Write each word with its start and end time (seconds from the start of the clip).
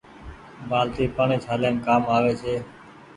بآلٽي 0.69 1.05
پآڻيٚ 1.15 1.43
ڇآليم 1.45 1.75
ڪآم 1.85 2.01
آوي 2.15 2.33
ڇي۔ 2.41 2.55